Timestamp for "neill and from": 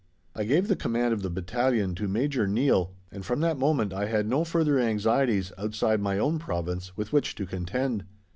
2.47-3.39